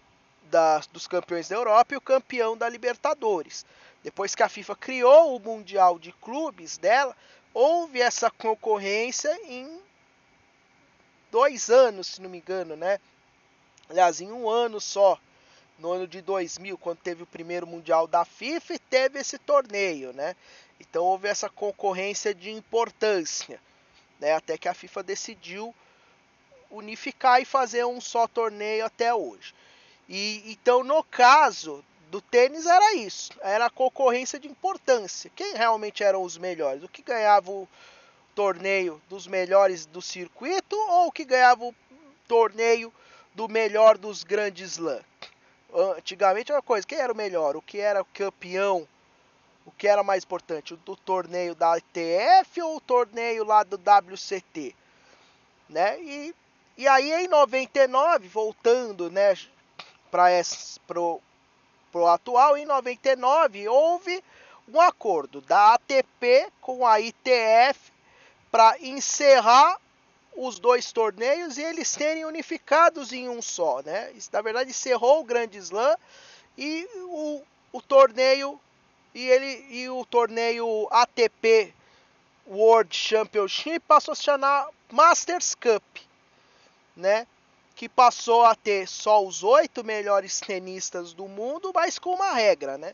da, 0.43 0.79
dos 0.91 1.07
Campeões 1.07 1.47
da 1.47 1.55
Europa 1.55 1.93
e 1.93 1.97
o 1.97 2.01
campeão 2.01 2.57
da 2.57 2.67
Libertadores. 2.67 3.65
Depois 4.03 4.35
que 4.35 4.43
a 4.43 4.49
FIFA 4.49 4.75
criou 4.75 5.35
o 5.35 5.39
Mundial 5.39 5.97
de 5.99 6.11
Clubes 6.13 6.77
dela, 6.77 7.15
houve 7.53 8.01
essa 8.01 8.29
concorrência 8.31 9.33
em 9.45 9.81
dois 11.29 11.69
anos, 11.69 12.07
se 12.07 12.21
não 12.21 12.29
me 12.29 12.39
engano, 12.39 12.75
né? 12.75 12.99
Aliás, 13.89 14.21
em 14.21 14.31
um 14.31 14.49
ano 14.49 14.79
só, 14.81 15.19
no 15.81 15.91
ano 15.91 16.07
de 16.07 16.21
2000, 16.21 16.77
quando 16.77 16.99
teve 16.99 17.23
o 17.23 17.27
primeiro 17.27 17.67
Mundial 17.67 18.07
da 18.07 18.23
FIFA, 18.23 18.79
teve 18.89 19.19
esse 19.19 19.37
torneio, 19.37 20.13
né? 20.13 20.35
Então 20.79 21.03
houve 21.03 21.27
essa 21.27 21.49
concorrência 21.49 22.33
de 22.33 22.51
importância 22.51 23.59
né? 24.21 24.35
Até 24.35 24.57
que 24.57 24.69
a 24.69 24.73
FIFA 24.73 25.01
decidiu 25.03 25.75
unificar 26.69 27.41
e 27.41 27.45
fazer 27.45 27.83
um 27.83 27.99
só 27.99 28.27
torneio 28.27 28.85
até 28.85 29.13
hoje. 29.13 29.53
E 30.07 30.43
então 30.45 30.83
no 30.83 31.03
caso 31.03 31.83
do 32.09 32.21
tênis 32.21 32.65
era 32.65 32.93
isso, 32.93 33.31
era 33.41 33.65
a 33.65 33.69
concorrência 33.69 34.39
de 34.39 34.47
importância. 34.47 35.31
Quem 35.35 35.55
realmente 35.55 36.03
eram 36.03 36.21
os 36.23 36.37
melhores? 36.37 36.83
O 36.83 36.87
que 36.87 37.01
ganhava 37.01 37.51
o 37.51 37.67
torneio 38.35 39.01
dos 39.09 39.27
melhores 39.27 39.85
do 39.85 40.01
circuito 40.01 40.75
ou 40.75 41.07
o 41.07 41.11
que 41.11 41.25
ganhava 41.25 41.65
o 41.65 41.75
torneio 42.27 42.93
do 43.33 43.49
melhor 43.49 43.97
dos 43.97 44.23
grandes 44.23 44.73
slam? 44.73 45.01
Antigamente 45.73 46.51
era 46.51 46.59
uma 46.59 46.63
coisa, 46.63 46.85
quem 46.85 46.99
era 46.99 47.13
o 47.13 47.15
melhor? 47.15 47.55
O 47.55 47.61
que 47.61 47.79
era 47.79 48.01
o 48.01 48.05
campeão 48.05 48.87
o 49.65 49.71
que 49.71 49.87
era 49.87 50.03
mais 50.03 50.23
importante, 50.23 50.73
o 50.73 50.77
do 50.77 50.95
torneio 50.95 51.55
da 51.55 51.77
ITF 51.77 52.61
ou 52.61 52.77
o 52.77 52.81
torneio 52.81 53.43
lá 53.43 53.63
do 53.63 53.75
WCT, 53.77 54.75
né? 55.69 55.99
E, 56.01 56.35
e 56.77 56.87
aí 56.87 57.11
em 57.11 57.27
99, 57.27 58.27
voltando, 58.27 59.09
né, 59.09 59.37
para 60.09 60.29
pro 60.87 61.21
pro 61.91 62.07
atual, 62.07 62.57
em 62.57 62.65
99 62.65 63.67
houve 63.67 64.23
um 64.73 64.79
acordo 64.79 65.41
da 65.41 65.73
ATP 65.73 66.47
com 66.61 66.87
a 66.87 67.01
ITF 67.01 67.91
para 68.49 68.77
encerrar 68.79 69.77
os 70.35 70.59
dois 70.59 70.91
torneios 70.91 71.57
e 71.57 71.61
eles 71.61 71.87
serem 71.87 72.25
unificados 72.25 73.11
em 73.11 73.29
um 73.29 73.41
só, 73.41 73.81
né? 73.81 74.11
Na 74.31 74.41
verdade, 74.41 74.69
encerrou 74.69 75.19
o 75.19 75.23
Grande 75.23 75.57
Slam 75.57 75.95
e 76.57 76.87
o, 76.95 77.41
o 77.71 77.81
torneio 77.81 78.59
e 79.13 79.27
ele 79.27 79.65
e 79.69 79.89
o 79.89 80.05
torneio 80.05 80.87
ATP 80.89 81.73
World 82.47 82.95
Championship 82.95 83.79
passou 83.81 84.13
a 84.13 84.15
se 84.15 84.23
chamar 84.23 84.67
Masters 84.91 85.55
Cup, 85.55 85.83
né? 86.95 87.27
Que 87.75 87.89
passou 87.89 88.45
a 88.45 88.55
ter 88.55 88.87
só 88.87 89.23
os 89.25 89.43
oito 89.43 89.83
melhores 89.83 90.39
tenistas 90.39 91.13
do 91.13 91.27
mundo, 91.27 91.71
mas 91.73 91.99
com 91.99 92.13
uma 92.13 92.33
regra, 92.33 92.77
né? 92.77 92.93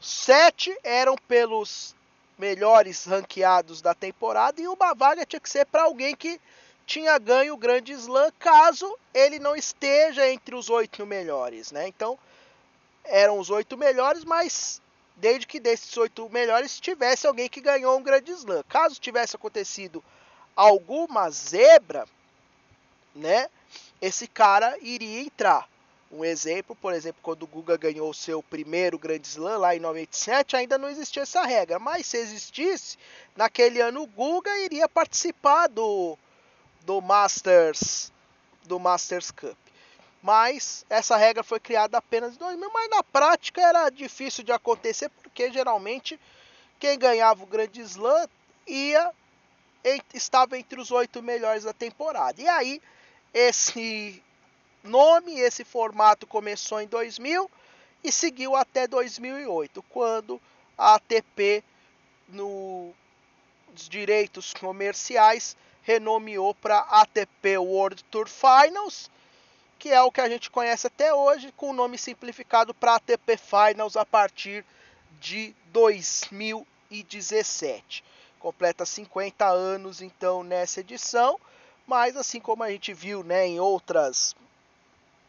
Sete 0.00 0.76
eram 0.82 1.16
pelos 1.28 1.94
melhores 2.40 3.04
ranqueados 3.04 3.82
da 3.82 3.94
temporada 3.94 4.60
e 4.60 4.66
uma 4.66 4.94
vaga 4.94 5.26
tinha 5.26 5.38
que 5.38 5.50
ser 5.50 5.66
para 5.66 5.84
alguém 5.84 6.16
que 6.16 6.40
tinha 6.86 7.16
ganho 7.18 7.54
o 7.54 7.58
Grande 7.58 7.92
Slam, 7.92 8.32
caso 8.38 8.98
ele 9.14 9.38
não 9.38 9.54
esteja 9.54 10.28
entre 10.28 10.56
os 10.56 10.68
oito 10.70 11.06
melhores, 11.06 11.70
né? 11.70 11.86
Então 11.86 12.18
eram 13.04 13.38
os 13.38 13.50
oito 13.50 13.76
melhores, 13.76 14.24
mas 14.24 14.80
desde 15.16 15.46
que 15.46 15.60
desses 15.60 15.96
oito 15.96 16.28
melhores 16.30 16.80
tivesse 16.80 17.26
alguém 17.26 17.48
que 17.48 17.60
ganhou 17.60 17.98
um 17.98 18.02
grande 18.02 18.32
slam. 18.32 18.64
Caso 18.68 18.98
tivesse 18.98 19.36
acontecido 19.36 20.02
alguma 20.56 21.30
zebra, 21.30 22.06
né, 23.14 23.48
esse 24.00 24.26
cara 24.26 24.76
iria 24.80 25.20
entrar. 25.20 25.68
Um 26.10 26.24
exemplo, 26.24 26.74
por 26.74 26.92
exemplo, 26.92 27.20
quando 27.22 27.44
o 27.44 27.46
Guga 27.46 27.76
ganhou 27.76 28.10
o 28.10 28.14
seu 28.14 28.42
primeiro 28.42 28.98
grande 28.98 29.28
slam 29.28 29.58
lá 29.58 29.76
em 29.76 29.80
97, 29.80 30.56
ainda 30.56 30.76
não 30.76 30.88
existia 30.88 31.22
essa 31.22 31.42
regra, 31.42 31.78
mas 31.78 32.06
se 32.06 32.16
existisse, 32.16 32.98
naquele 33.36 33.80
ano 33.80 34.02
o 34.02 34.06
Guga 34.06 34.58
iria 34.58 34.88
participar 34.88 35.68
do 35.68 36.18
do 36.82 37.00
Masters 37.00 38.10
do 38.64 38.80
Masters 38.80 39.30
Cup 39.30 39.56
mas 40.22 40.84
essa 40.90 41.16
regra 41.16 41.42
foi 41.42 41.58
criada 41.58 41.98
apenas 41.98 42.34
em 42.34 42.38
2000, 42.38 42.70
mas 42.72 42.90
na 42.90 43.02
prática 43.02 43.60
era 43.60 43.88
difícil 43.88 44.44
de 44.44 44.52
acontecer 44.52 45.08
porque 45.22 45.50
geralmente 45.50 46.20
quem 46.78 46.98
ganhava 46.98 47.42
o 47.42 47.46
Grande 47.46 47.80
Slam 47.80 48.28
ia 48.66 49.12
estava 50.12 50.58
entre 50.58 50.78
os 50.78 50.90
oito 50.90 51.22
melhores 51.22 51.64
da 51.64 51.72
temporada. 51.72 52.40
E 52.40 52.46
aí 52.46 52.82
esse 53.32 54.22
nome, 54.82 55.38
esse 55.38 55.64
formato 55.64 56.26
começou 56.26 56.80
em 56.80 56.86
2000 56.86 57.50
e 58.02 58.10
seguiu 58.10 58.56
até 58.56 58.86
2008, 58.86 59.82
quando 59.84 60.40
a 60.76 60.94
ATP 60.94 61.62
nos 62.28 62.94
direitos 63.88 64.54
comerciais 64.54 65.56
renomeou 65.82 66.54
para 66.54 66.78
ATP 66.78 67.58
World 67.58 68.02
Tour 68.04 68.28
Finals 68.28 69.10
que 69.80 69.88
é 69.88 70.00
o 70.02 70.12
que 70.12 70.20
a 70.20 70.28
gente 70.28 70.50
conhece 70.50 70.86
até 70.86 71.14
hoje, 71.14 71.50
com 71.56 71.70
o 71.70 71.72
nome 71.72 71.96
simplificado 71.96 72.74
para 72.74 72.96
ATP 72.96 73.38
Finals 73.38 73.96
a 73.96 74.04
partir 74.04 74.62
de 75.18 75.54
2017. 75.72 78.04
Completa 78.38 78.84
50 78.84 79.48
anos 79.48 80.02
então 80.02 80.44
nessa 80.44 80.80
edição, 80.80 81.40
mas 81.86 82.14
assim 82.14 82.40
como 82.40 82.62
a 82.62 82.70
gente 82.70 82.92
viu, 82.92 83.24
né, 83.24 83.46
em 83.46 83.58
outras 83.58 84.36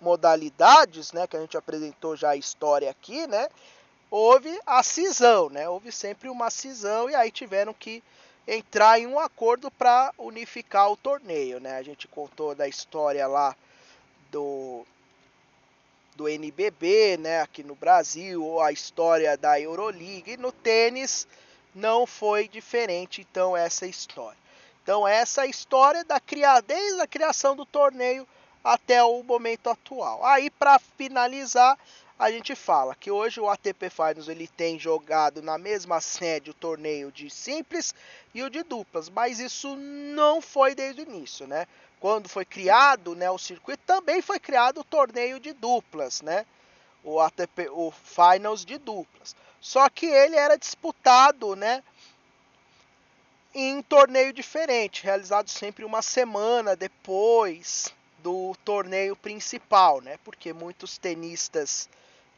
modalidades, 0.01 1.11
né, 1.11 1.27
que 1.27 1.37
a 1.37 1.39
gente 1.39 1.55
apresentou 1.55 2.15
já 2.15 2.31
a 2.31 2.35
história 2.35 2.89
aqui, 2.89 3.27
né, 3.27 3.47
houve 4.11 4.59
a 4.65 4.83
cisão, 4.83 5.49
né? 5.49 5.69
Houve 5.69 5.89
sempre 5.89 6.29
uma 6.29 6.49
cisão 6.49 7.09
e 7.09 7.15
aí 7.15 7.31
tiveram 7.31 7.73
que 7.73 8.03
entrar 8.45 8.99
em 8.99 9.07
um 9.07 9.17
acordo 9.17 9.71
para 9.71 10.13
unificar 10.17 10.91
o 10.91 10.97
torneio, 10.97 11.61
né? 11.61 11.77
A 11.77 11.83
gente 11.83 12.09
contou 12.09 12.53
da 12.53 12.67
história 12.67 13.25
lá 13.25 13.55
do 14.29 14.85
do 16.13 16.27
NBB, 16.27 17.17
né, 17.17 17.41
aqui 17.41 17.63
no 17.63 17.73
Brasil, 17.73 18.59
a 18.59 18.69
história 18.71 19.37
da 19.37 19.59
Euroleague, 19.59 20.35
no 20.35 20.51
tênis 20.51 21.25
não 21.73 22.05
foi 22.05 22.49
diferente, 22.49 23.21
então 23.21 23.55
essa 23.55 23.87
história. 23.87 24.37
Então 24.83 25.07
essa 25.07 25.45
história 25.47 26.03
da 26.03 26.21
desde 26.63 26.99
a 26.99 27.07
criação 27.07 27.55
do 27.55 27.65
torneio 27.65 28.27
até 28.63 29.03
o 29.03 29.23
momento 29.23 29.69
atual. 29.69 30.25
Aí 30.25 30.49
para 30.49 30.79
finalizar, 30.79 31.77
a 32.17 32.29
gente 32.29 32.53
fala 32.53 32.93
que 32.93 33.09
hoje 33.09 33.39
o 33.39 33.49
ATP 33.49 33.89
Finals 33.89 34.27
ele 34.27 34.47
tem 34.47 34.77
jogado 34.77 35.41
na 35.41 35.57
mesma 35.57 35.99
sede 35.99 36.51
o 36.51 36.53
torneio 36.53 37.11
de 37.11 37.29
simples 37.29 37.95
e 38.33 38.43
o 38.43 38.49
de 38.49 38.61
duplas, 38.61 39.09
mas 39.09 39.39
isso 39.39 39.75
não 39.75 40.39
foi 40.39 40.75
desde 40.75 41.01
o 41.01 41.03
início, 41.03 41.47
né? 41.47 41.65
Quando 41.99 42.29
foi 42.29 42.45
criado, 42.45 43.15
né, 43.15 43.29
o 43.29 43.37
circuito 43.37 43.81
também 43.85 44.21
foi 44.21 44.39
criado 44.39 44.81
o 44.81 44.83
torneio 44.83 45.39
de 45.39 45.53
duplas, 45.53 46.21
né? 46.21 46.45
O 47.03 47.19
ATP, 47.19 47.69
o 47.71 47.91
Finals 47.91 48.63
de 48.63 48.77
duplas. 48.77 49.35
Só 49.59 49.89
que 49.89 50.05
ele 50.05 50.35
era 50.35 50.57
disputado, 50.57 51.55
né, 51.55 51.83
em 53.53 53.81
torneio 53.81 54.31
diferente, 54.31 55.03
realizado 55.03 55.49
sempre 55.49 55.83
uma 55.83 56.01
semana 56.01 56.75
depois 56.75 57.93
do 58.23 58.55
torneio 58.63 59.15
principal, 59.15 60.01
né? 60.01 60.17
Porque 60.23 60.53
muitos 60.53 60.97
tenistas 60.97 61.89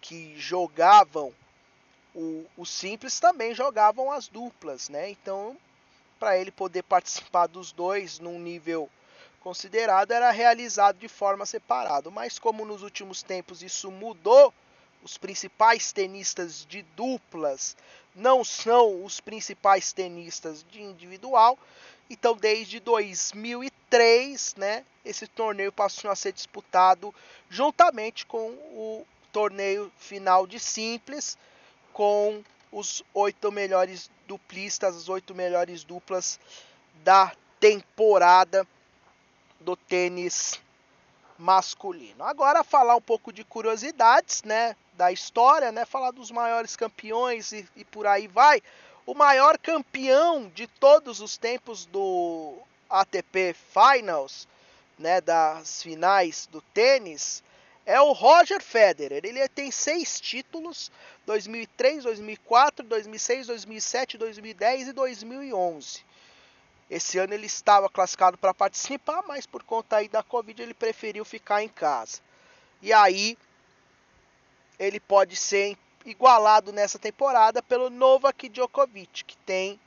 que 0.02 0.38
jogavam 0.38 1.34
o, 2.14 2.46
o 2.58 2.66
simples 2.66 3.20
também 3.20 3.56
jogavam 3.56 4.12
as 4.12 4.28
duplas, 4.28 4.90
né? 4.90 5.10
Então, 5.10 5.58
para 6.20 6.38
ele 6.38 6.52
poder 6.52 6.84
participar 6.84 7.48
dos 7.48 7.72
dois 7.72 8.20
num 8.20 8.40
nível 8.40 8.90
considerado, 9.40 10.12
era 10.12 10.32
realizado 10.32 10.98
de 11.00 11.08
forma 11.08 11.46
separada. 11.46 12.10
Mas 12.10 12.40
como 12.40 12.66
nos 12.66 12.82
últimos 12.84 13.24
tempos 13.24 13.62
isso 13.62 13.92
mudou, 13.92 14.54
os 15.04 15.18
principais 15.18 15.92
tenistas 15.92 16.66
de 16.66 16.82
duplas 16.96 17.76
não 18.16 18.44
são 18.44 19.04
os 19.04 19.20
principais 19.20 19.92
tenistas 19.92 20.66
de 20.70 20.82
individual. 20.82 21.58
Então, 22.10 22.36
desde 22.36 22.80
2003, 22.80 24.56
né, 24.56 24.86
esse 25.04 25.28
torneio 25.28 25.72
passou 25.72 26.12
a 26.12 26.16
ser 26.16 26.32
disputado 26.32 27.14
juntamente 27.50 28.26
com 28.26 28.50
o 28.50 29.06
torneio 29.32 29.92
final 29.98 30.46
de 30.46 30.60
simples 30.60 31.38
com 31.92 32.44
os 32.72 33.04
oito 33.14 33.52
melhores 33.52 34.10
duplistas, 34.28 34.96
as 34.96 35.10
oito 35.10 35.36
melhores 35.36 35.84
duplas 35.84 36.40
da 37.04 37.32
temporada 37.60 38.68
do 39.60 39.76
tênis 39.76 40.60
masculino. 41.38 42.24
Agora 42.24 42.64
falar 42.64 42.96
um 42.96 43.02
pouco 43.02 43.32
de 43.32 43.44
curiosidades, 43.44 44.44
né, 44.44 44.76
da 44.94 45.12
história, 45.12 45.72
né, 45.72 45.86
falar 45.86 46.12
dos 46.12 46.32
maiores 46.32 46.76
campeões 46.76 47.52
e, 47.52 47.68
e 47.76 47.86
por 47.86 48.08
aí 48.08 48.28
vai. 48.28 48.62
O 49.06 49.14
maior 49.14 49.58
campeão 49.58 50.50
de 50.50 50.66
todos 50.66 51.20
os 51.20 51.38
tempos 51.38 51.86
do 51.86 52.58
ATP 52.90 53.54
Finals, 53.74 54.48
né, 54.98 55.20
das 55.20 55.84
finais 55.84 56.48
do 56.50 56.62
tênis, 56.62 57.44
é 57.86 58.00
o 58.00 58.14
Roger 58.14 58.62
Federer. 58.64 59.26
Ele 59.26 59.46
tem 59.50 59.72
seis 59.72 60.22
títulos: 60.22 60.90
2003, 61.26 62.04
2004, 62.04 62.86
2006, 62.86 63.48
2007, 63.48 64.18
2010 64.18 64.88
e 64.88 64.94
2011. 64.94 66.02
Esse 66.90 67.18
ano 67.18 67.34
ele 67.34 67.48
estava 67.48 67.90
classificado 67.90 68.38
para 68.38 68.54
participar, 68.54 69.24
mas 69.28 69.46
por 69.46 69.64
conta 69.64 69.98
aí 69.98 70.08
da 70.08 70.24
Covid 70.24 70.62
ele 70.62 70.74
preferiu 70.74 71.26
ficar 71.26 71.64
em 71.64 71.70
casa. 71.70 72.22
E 72.82 72.94
aí 72.94 73.38
ele 74.80 75.00
pode 75.00 75.36
ser 75.36 75.78
igualado 76.06 76.72
nessa 76.72 77.00
temporada 77.00 77.62
pelo 77.62 77.90
Novak 77.90 78.50
Djokovic, 78.50 79.24
que 79.24 79.38
tem 79.38 79.80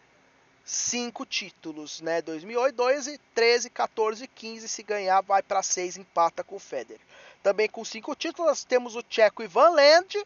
cinco 0.65 1.25
títulos, 1.25 2.01
né? 2.01 2.21
2008, 2.23 2.75
12, 2.75 3.21
13, 3.35 3.71
14, 3.71 4.27
15. 4.27 4.69
Se 4.69 4.83
ganhar, 4.83 5.21
vai 5.21 5.43
para 5.43 5.63
seis, 5.63 5.97
empata 5.97 6.43
com 6.43 6.57
o 6.57 6.61
Federer. 6.61 7.01
Também 7.43 7.69
com 7.69 7.85
cinco 7.85 8.15
títulos, 8.17 8.65
temos 8.65 8.97
o 8.97 9.03
tcheco 9.03 9.43
Ivan 9.43 9.71
Lend 9.71 10.17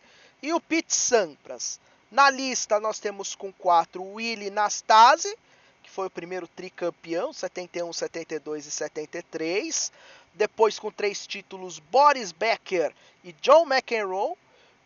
e 0.43 0.53
o 0.55 0.61
Pete 0.61 0.95
Sampras. 0.95 1.79
Na 2.11 2.31
lista, 2.31 2.81
nós 2.81 2.99
temos 2.99 3.35
com 3.35 3.53
quatro 3.53 4.03
o 4.03 4.15
Willie 4.15 4.51
Nastase, 4.51 5.37
que 5.83 5.91
foi 5.91 6.07
o 6.07 6.11
primeiro 6.11 6.49
tricampeão, 6.49 7.33
71, 7.33 7.93
72 7.93 8.67
e 8.67 8.71
73. 8.71 9.93
Depois, 10.35 10.79
com 10.79 10.91
três 10.91 11.27
títulos, 11.27 11.79
Boris 11.79 12.33
Becker 12.33 12.93
e 13.23 13.33
John 13.35 13.67
McEnroe. 13.67 14.37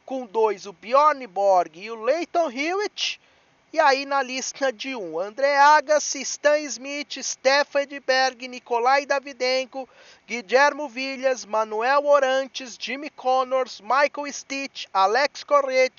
Com 0.05 0.27
dois, 0.27 0.67
o 0.67 0.73
Bjorn 0.73 1.27
Borg 1.27 1.79
e 1.79 1.91
o 1.91 1.95
Leighton 1.95 2.51
Hewitt. 2.51 3.21
E 3.73 3.81
aí 3.81 4.07
na 4.07 4.23
lista 4.23 4.73
de 4.73 4.95
um, 4.95 5.19
André 5.19 5.57
Agassi, 5.57 6.21
Stan 6.21 6.59
Smith, 6.59 7.21
Stefan 7.21 7.83
Edberg, 7.83 8.47
Nikolai 8.47 9.05
Davidenko, 9.05 9.89
Guillermo 10.29 10.89
Villas, 10.89 11.45
Manuel 11.45 12.07
Orantes, 12.07 12.77
Jimmy 12.79 13.11
Connors, 13.11 13.81
Michael 13.81 14.33
Stitch, 14.33 14.87
Alex 14.93 15.43
Correia, 15.43 15.91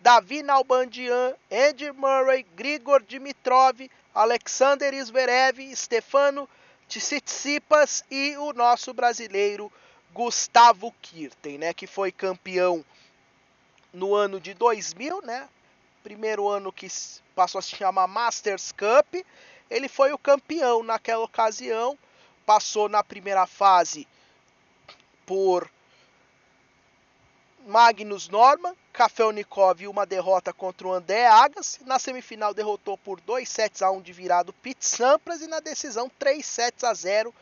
Davi 0.00 0.42
Nalbandian, 0.42 1.34
Andy 1.48 1.92
Murray, 1.92 2.44
Grigor 2.56 3.02
Dimitrov, 3.02 3.88
Alexander 4.12 4.92
Zverev, 5.04 5.76
Stefano 5.76 6.48
Tsitsipas 6.88 8.04
e 8.10 8.36
o 8.36 8.52
nosso 8.52 8.92
brasileiro 8.92 9.70
Gustavo 10.12 10.92
Kirten, 11.00 11.58
né, 11.58 11.72
que 11.72 11.86
foi 11.86 12.10
campeão 12.10 12.84
no 13.92 14.14
ano 14.14 14.40
de 14.40 14.54
2000, 14.54 15.22
né? 15.22 15.48
primeiro 16.02 16.48
ano 16.48 16.72
que 16.72 16.88
passou 17.34 17.58
a 17.58 17.62
se 17.62 17.74
chamar 17.76 18.06
Masters 18.06 18.72
Cup. 18.72 19.24
Ele 19.70 19.88
foi 19.88 20.12
o 20.12 20.18
campeão 20.18 20.82
naquela 20.82 21.24
ocasião, 21.24 21.98
passou 22.44 22.88
na 22.88 23.02
primeira 23.02 23.46
fase 23.46 24.06
por 25.24 25.70
Magnus 27.66 28.28
Norman, 28.28 28.74
Kafelnikov 28.92 29.80
e 29.80 29.86
uma 29.86 30.04
derrota 30.04 30.52
contra 30.52 30.86
o 30.86 30.92
André 30.92 31.26
Agassi. 31.26 31.82
Na 31.84 31.98
semifinal 31.98 32.52
derrotou 32.52 32.98
por 32.98 33.20
2 33.20 33.48
sets 33.48 33.80
a 33.80 33.90
1 33.90 34.02
de 34.02 34.12
virado 34.12 34.52
Pete 34.52 34.84
Sampras 34.84 35.40
e 35.40 35.46
na 35.46 35.60
decisão 35.60 36.10
3 36.18 36.44
sets 36.44 36.84
a 36.84 36.92
0, 36.92 37.32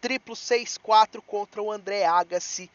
triplo 0.00 0.34
6-4 0.34 1.22
contra 1.26 1.62
o 1.62 1.70
André 1.70 2.04
Agassi 2.04 2.70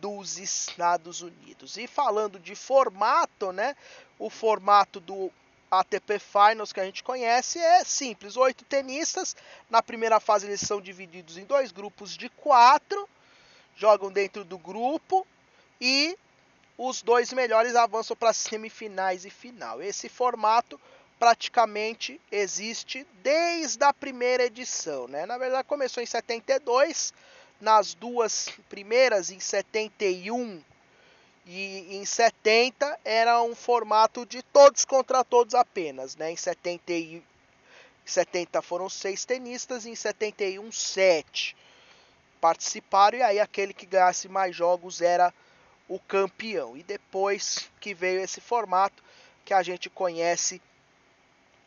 dos 0.00 0.38
Estados 0.38 1.22
Unidos. 1.22 1.76
E 1.76 1.86
falando 1.86 2.38
de 2.38 2.54
formato, 2.54 3.52
né? 3.52 3.76
O 4.18 4.30
formato 4.30 5.00
do 5.00 5.30
ATP 5.70 6.18
Finals 6.18 6.72
que 6.72 6.80
a 6.80 6.84
gente 6.84 7.02
conhece 7.02 7.58
é 7.58 7.84
simples: 7.84 8.36
oito 8.36 8.64
tenistas. 8.64 9.36
Na 9.68 9.82
primeira 9.82 10.18
fase 10.18 10.46
eles 10.46 10.60
são 10.60 10.80
divididos 10.80 11.36
em 11.36 11.44
dois 11.44 11.72
grupos 11.72 12.16
de 12.16 12.28
quatro, 12.30 13.08
jogam 13.76 14.10
dentro 14.10 14.44
do 14.44 14.58
grupo 14.58 15.26
e 15.80 16.16
os 16.76 17.02
dois 17.02 17.32
melhores 17.32 17.74
avançam 17.74 18.16
para 18.16 18.32
semifinais 18.32 19.24
e 19.24 19.30
final. 19.30 19.82
Esse 19.82 20.08
formato 20.08 20.80
praticamente 21.18 22.20
existe 22.30 23.04
desde 23.22 23.82
a 23.84 23.92
primeira 23.92 24.44
edição, 24.44 25.08
né? 25.08 25.26
Na 25.26 25.36
verdade 25.36 25.66
começou 25.66 26.02
em 26.02 26.06
72 26.06 27.12
nas 27.60 27.94
duas 27.94 28.50
primeiras, 28.68 29.30
em 29.30 29.40
71 29.40 30.62
e 31.46 31.96
em 31.96 32.04
70, 32.04 33.00
era 33.04 33.42
um 33.42 33.54
formato 33.54 34.26
de 34.26 34.42
todos 34.42 34.84
contra 34.84 35.24
todos 35.24 35.54
apenas. 35.54 36.14
Né? 36.14 36.30
Em 36.30 36.36
70, 36.36 37.24
70 38.04 38.62
foram 38.62 38.88
seis 38.88 39.24
tenistas, 39.24 39.86
em 39.86 39.94
71, 39.94 40.70
sete 40.70 41.56
participaram, 42.40 43.18
e 43.18 43.22
aí 43.22 43.40
aquele 43.40 43.74
que 43.74 43.86
ganhasse 43.86 44.28
mais 44.28 44.54
jogos 44.54 45.00
era 45.00 45.34
o 45.88 45.98
campeão. 45.98 46.76
E 46.76 46.82
depois 46.82 47.68
que 47.80 47.92
veio 47.92 48.20
esse 48.20 48.40
formato 48.40 49.02
que 49.44 49.52
a 49.52 49.62
gente 49.62 49.90
conhece 49.90 50.60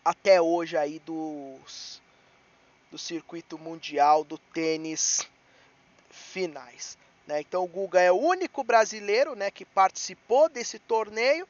até 0.04 0.42
hoje 0.42 0.78
aí 0.78 1.00
dos, 1.00 2.02
do 2.90 2.98
circuito 2.98 3.58
mundial 3.58 4.24
do 4.24 4.38
tênis 4.38 5.28
finais. 6.22 6.98
Né? 7.28 7.42
Então 7.42 7.64
o 7.64 7.68
Guga 7.68 8.00
é 8.02 8.12
o 8.12 8.16
único 8.16 8.64
brasileiro 8.64 9.36
né, 9.36 9.52
que 9.52 9.66
participou 9.66 10.50
desse 10.50 10.80
torneio 10.80 11.48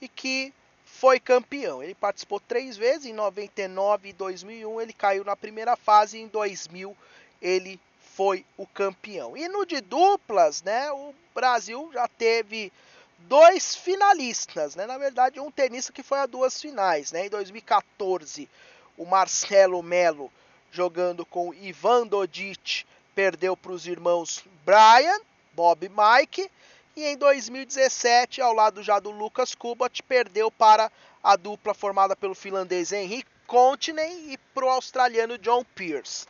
e 0.00 0.08
que 0.08 0.52
foi 0.84 1.20
campeão. 1.20 1.82
Ele 1.82 1.94
participou 1.94 2.40
três 2.40 2.76
vezes, 2.76 3.06
em 3.06 3.12
99 3.12 4.08
e 4.08 4.12
2001 4.12 4.80
ele 4.80 4.92
caiu 4.92 5.24
na 5.24 5.36
primeira 5.36 5.76
fase, 5.76 6.18
em 6.18 6.26
2000 6.26 6.96
ele 7.40 7.80
foi 8.16 8.44
o 8.56 8.66
campeão. 8.66 9.36
E 9.36 9.48
no 9.48 9.64
de 9.64 9.80
duplas, 9.80 10.62
né, 10.62 10.90
o 10.92 11.14
Brasil 11.34 11.90
já 11.92 12.06
teve 12.06 12.72
dois 13.20 13.74
finalistas, 13.74 14.74
né? 14.74 14.86
Na 14.86 14.98
verdade, 14.98 15.40
um 15.40 15.50
tenista 15.50 15.92
que 15.92 16.02
foi 16.02 16.18
a 16.18 16.26
duas 16.26 16.60
finais, 16.60 17.12
né? 17.12 17.26
Em 17.26 17.30
2014, 17.30 18.48
o 18.96 19.04
Marcelo 19.04 19.82
Melo 19.82 20.30
jogando 20.70 21.24
com 21.24 21.52
Ivan 21.54 22.06
Dodic 22.06 22.84
perdeu 23.20 23.54
para 23.54 23.72
os 23.72 23.86
irmãos 23.86 24.42
Brian, 24.64 25.20
Bob 25.52 25.90
Mike. 25.90 26.50
E 26.96 27.04
em 27.04 27.18
2017, 27.18 28.40
ao 28.40 28.54
lado 28.54 28.82
já 28.82 28.98
do 28.98 29.10
Lucas 29.10 29.54
Kubat, 29.54 30.02
perdeu 30.04 30.50
para 30.50 30.90
a 31.22 31.36
dupla 31.36 31.74
formada 31.74 32.16
pelo 32.16 32.34
finlandês 32.34 32.92
Henry 32.92 33.22
Continen 33.46 34.32
e 34.32 34.38
para 34.38 34.64
o 34.64 34.70
australiano 34.70 35.36
John 35.36 35.62
Pierce. 35.74 36.26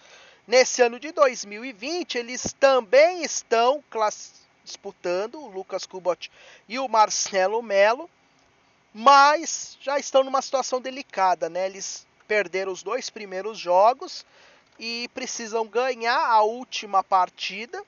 Nesse 0.48 0.82
ano 0.82 0.98
de 0.98 1.12
2020, 1.12 2.18
eles 2.18 2.52
também 2.58 3.22
estão 3.22 3.84
disputando, 4.64 5.36
o 5.40 5.46
Lucas 5.46 5.86
Kubot 5.86 6.28
e 6.68 6.76
o 6.80 6.88
Marcelo 6.88 7.62
Melo, 7.62 8.10
mas 8.92 9.78
já 9.80 9.96
estão 9.96 10.24
numa 10.24 10.42
situação 10.42 10.80
delicada, 10.80 11.48
né? 11.48 11.66
Eles 11.66 12.04
perderam 12.26 12.72
os 12.72 12.82
dois 12.82 13.10
primeiros 13.10 13.56
jogos 13.56 14.26
e 14.80 15.08
precisam 15.08 15.66
ganhar 15.66 16.18
a 16.18 16.40
última 16.40 17.04
partida, 17.04 17.84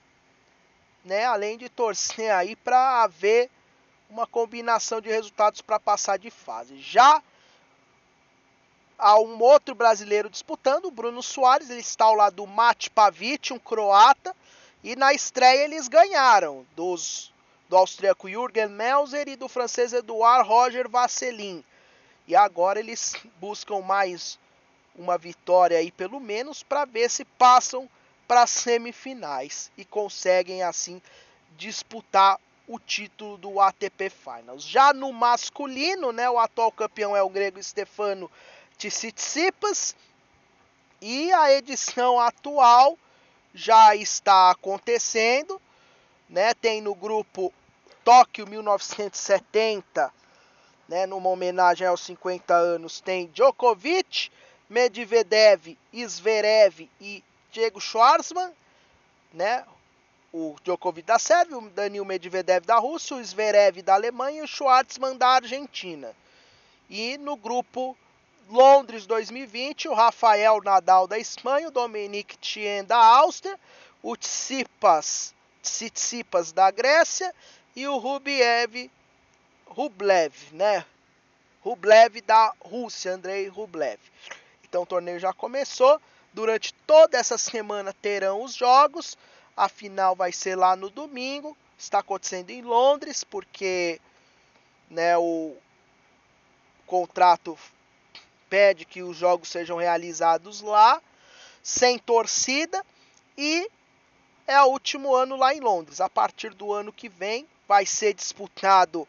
né? 1.03 1.25
Além 1.25 1.57
de 1.57 1.71
torcer 1.71 2.31
aí 2.31 2.55
para 2.55 3.03
haver 3.03 3.51
uma 4.11 4.27
combinação 4.27 5.01
de 5.01 5.09
resultados 5.09 5.63
para 5.63 5.81
passar 5.81 6.19
de 6.19 6.31
fase. 6.31 6.79
Já 6.79 7.23
há 8.99 9.19
um 9.19 9.41
outro 9.41 9.75
brasileiro 9.75 10.29
disputando, 10.29 10.85
o 10.85 10.91
Bruno 10.91 11.23
Soares, 11.23 11.71
ele 11.71 11.81
está 11.81 12.05
ao 12.05 12.15
lado 12.15 12.37
do 12.37 12.47
Mate 12.47 12.91
Pavic, 12.91 13.55
um 13.55 13.59
croata, 13.59 14.37
e 14.85 14.95
na 14.95 15.15
estreia 15.15 15.65
eles 15.65 15.89
ganharam 15.89 16.67
dos, 16.77 17.33
do 17.71 17.77
austríaco 17.79 18.29
Jürgen 18.29 18.69
Melzer 18.69 19.29
e 19.29 19.37
do 19.37 19.49
francês 19.49 19.95
Edouard 19.95 20.47
Roger 20.47 20.91
Vasselin. 20.91 21.65
E 22.29 22.37
agora 22.37 22.79
eles 22.79 23.17
buscam 23.41 23.81
mais 23.81 24.39
uma 24.97 25.17
vitória 25.17 25.79
aí 25.79 25.91
pelo 25.91 26.21
menos 26.21 26.63
para 26.63 26.85
ver 26.85 27.09
se 27.11 27.25
passam 27.25 27.89
para 28.27 28.43
as 28.43 28.51
semifinais 28.51 29.71
e 29.77 29.85
conseguem 29.85 30.63
assim 30.63 31.01
disputar 31.57 32.39
o 32.67 32.79
título 32.79 33.37
do 33.37 33.61
ATP 33.61 34.11
Finals. 34.11 34.65
Já 34.65 34.93
no 34.93 35.13
masculino, 35.13 36.13
né, 36.13 36.31
o 36.31 36.39
atual 36.39 36.73
campeão 36.73 37.17
é 37.17 37.23
o 37.23 37.29
grego 37.29 37.63
Stefano 37.63 38.31
Tsitsipas 38.79 39.95
e 41.01 41.33
a 41.33 41.53
edição 41.53 42.19
atual 42.21 42.97
já 43.53 43.95
está 43.95 44.51
acontecendo, 44.51 45.61
né? 46.29 46.55
Tem 46.55 46.81
no 46.81 46.95
grupo 46.95 47.53
Tóquio 48.05 48.47
1970, 48.47 50.13
né, 50.89 51.07
numa 51.07 51.29
homenagem 51.29 51.87
aos 51.87 52.01
50 52.01 52.55
anos, 52.55 53.01
tem 53.01 53.27
Djokovic, 53.29 54.31
Medvedev, 54.73 55.77
Zverev 55.95 56.89
e 56.99 57.23
Diego 57.53 57.79
Schwartzman, 57.79 58.51
né? 59.31 59.67
O 60.33 60.57
Djokovic 60.65 61.05
da 61.05 61.19
Sérvia, 61.19 61.59
o 61.59 61.69
Danil 61.69 62.07
Medvedev 62.07 62.65
da 62.65 62.79
Rússia, 62.79 63.17
o 63.17 63.23
Zverev 63.23 63.83
da 63.83 63.93
Alemanha 63.93 64.41
e 64.41 64.43
o 64.43 64.49
Schwartzman 64.49 65.15
da 65.19 65.29
Argentina. 65.29 66.17
E 66.89 67.19
no 67.19 67.37
grupo 67.37 67.95
Londres 68.49 69.05
2020, 69.05 69.89
o 69.89 69.95
Rafael 69.95 70.63
Nadal 70.63 71.07
da 71.07 71.19
Espanha, 71.19 71.69
o 71.69 71.71
Dominic 71.71 72.39
Thiem 72.39 72.83
da 72.83 72.97
Áustria, 72.97 73.61
o 74.03 74.17
Tsipas, 74.17 75.35
Tsitsipas 75.61 76.51
da 76.51 76.71
Grécia 76.71 77.35
e 77.77 77.87
o 77.87 77.99
Rubiev 77.99 78.91
Rublev, 79.67 80.33
né? 80.53 80.85
Rublev 81.61 82.23
da 82.23 82.55
Rússia, 82.59 83.13
Andrei 83.13 83.49
Rublev. 83.49 83.99
Então 84.73 84.85
o 84.85 84.87
torneio 84.87 85.21
já 85.21 85.35
começou. 85.35 86.01
Durante 86.33 86.73
toda 86.87 87.19
essa 87.19 87.37
semana 87.37 87.93
terão 87.93 88.43
os 88.43 88.55
jogos. 88.55 89.19
A 89.55 89.69
final 89.69 90.17
vai 90.17 90.33
ser 90.33 90.57
lá 90.57 90.75
no 90.75 90.89
domingo. 90.89 91.55
Está 91.79 91.99
acontecendo 91.99 92.49
em 92.49 92.63
Londres 92.63 93.23
porque 93.23 94.01
né, 94.89 95.15
o 95.19 95.55
contrato 96.87 97.59
pede 98.49 98.87
que 98.87 99.03
os 99.03 99.15
jogos 99.15 99.51
sejam 99.51 99.77
realizados 99.77 100.63
lá, 100.63 101.03
sem 101.63 101.99
torcida, 101.99 102.83
e 103.37 103.69
é 104.47 104.59
o 104.63 104.69
último 104.69 105.15
ano 105.15 105.37
lá 105.37 105.55
em 105.55 105.61
Londres. 105.61 106.01
A 106.01 106.09
partir 106.09 106.55
do 106.55 106.73
ano 106.73 106.91
que 106.91 107.11
vem, 107.11 107.47
vai 107.69 107.85
ser 107.85 108.15
disputado 108.15 109.07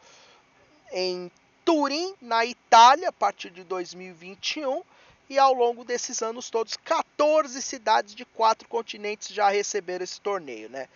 em 0.91 1.31
Turim, 1.63 2.13
na 2.21 2.45
Itália, 2.45 3.07
a 3.07 3.13
partir 3.13 3.49
de 3.49 3.63
2021. 3.63 4.83
E 5.29 5.39
ao 5.39 5.53
longo 5.53 5.83
desses 5.83 6.21
anos 6.21 6.49
todos, 6.49 6.75
14 6.77 7.61
cidades 7.61 8.13
de 8.13 8.25
quatro 8.25 8.67
continentes 8.67 9.29
já 9.29 9.49
receberam 9.49 10.03
esse 10.03 10.19
torneio, 10.19 10.69
né? 10.69 10.87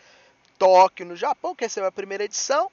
Tóquio, 0.57 1.05
no 1.05 1.15
Japão, 1.15 1.55
que 1.55 1.63
recebeu 1.63 1.87
a 1.87 1.91
primeira 1.91 2.23
edição, 2.23 2.71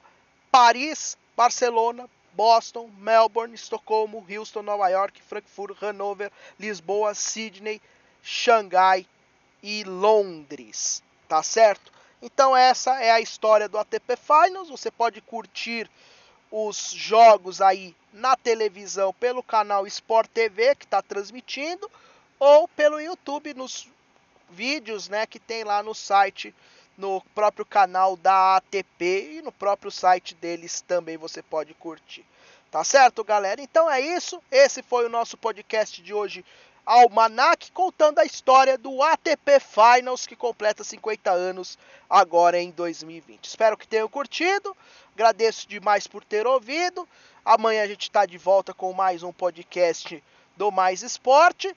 Paris, 0.51 1.17
Barcelona, 1.35 2.09
Boston, 2.33 2.89
Melbourne, 2.97 3.55
Estocolmo, 3.55 4.25
Houston, 4.29 4.61
Nova 4.61 4.89
York, 4.89 5.21
Frankfurt, 5.21 5.81
Hanover, 5.81 6.31
Lisboa, 6.59 7.13
Sydney, 7.13 7.81
Xangai 8.21 9.07
e 9.63 9.83
Londres. 9.83 11.01
Tá 11.27 11.41
certo? 11.41 11.91
Então 12.21 12.55
essa 12.55 13.01
é 13.01 13.11
a 13.11 13.21
história 13.21 13.69
do 13.69 13.77
ATP 13.77 14.15
Finals. 14.17 14.69
Você 14.69 14.91
pode 14.91 15.21
curtir 15.21 15.89
os 16.57 16.91
jogos 16.91 17.59
aí 17.59 17.93
na 18.13 18.37
televisão 18.37 19.13
pelo 19.13 19.43
canal 19.43 19.85
Sport 19.85 20.29
TV 20.29 20.73
que 20.73 20.85
está 20.85 21.01
transmitindo 21.01 21.91
ou 22.39 22.65
pelo 22.65 23.01
YouTube 23.01 23.53
nos 23.53 23.89
vídeos, 24.49 25.09
né, 25.09 25.25
que 25.25 25.37
tem 25.37 25.65
lá 25.65 25.83
no 25.83 25.93
site 25.93 26.55
no 26.97 27.19
próprio 27.35 27.65
canal 27.65 28.15
da 28.15 28.55
ATP 28.55 29.33
e 29.33 29.41
no 29.41 29.51
próprio 29.51 29.91
site 29.91 30.33
deles 30.33 30.79
também 30.79 31.17
você 31.17 31.41
pode 31.41 31.73
curtir. 31.73 32.25
Tá 32.71 32.85
certo, 32.85 33.21
galera? 33.21 33.61
Então 33.61 33.91
é 33.91 33.99
isso. 33.99 34.41
Esse 34.49 34.81
foi 34.81 35.05
o 35.05 35.09
nosso 35.09 35.37
podcast 35.37 36.01
de 36.01 36.13
hoje, 36.13 36.45
Almanac, 36.85 37.69
contando 37.73 38.19
a 38.19 38.25
história 38.25 38.77
do 38.77 39.03
ATP 39.03 39.59
Finals 39.59 40.25
que 40.25 40.37
completa 40.37 40.85
50 40.85 41.31
anos 41.31 41.77
agora 42.09 42.61
em 42.61 42.71
2020. 42.71 43.43
Espero 43.43 43.75
que 43.75 43.85
tenham 43.85 44.07
curtido. 44.07 44.73
Agradeço 45.15 45.67
demais 45.67 46.05
por 46.05 46.23
ter 46.23 46.45
ouvido. 46.45 47.07
Amanhã 47.43 47.83
a 47.83 47.87
gente 47.87 48.03
está 48.03 48.25
de 48.25 48.37
volta 48.37 48.73
com 48.73 48.91
mais 48.93 49.23
um 49.23 49.31
podcast 49.31 50.21
do 50.57 50.71
Mais 50.71 51.01
Esporte 51.01 51.75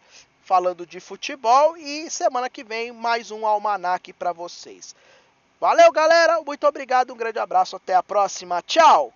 falando 0.48 0.87
de 0.87 0.98
futebol 0.98 1.77
e 1.77 2.09
semana 2.09 2.48
que 2.48 2.64
vem 2.64 2.90
mais 2.90 3.31
um 3.31 3.46
almanac 3.46 4.14
para 4.14 4.33
vocês. 4.33 4.96
Valeu, 5.61 5.92
galera. 5.92 6.40
Muito 6.40 6.66
obrigado. 6.66 7.12
Um 7.12 7.16
grande 7.16 7.38
abraço. 7.38 7.77
Até 7.77 7.94
a 7.94 8.03
próxima. 8.03 8.62
Tchau. 8.62 9.12